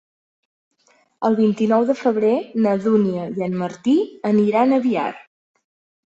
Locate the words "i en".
3.41-3.53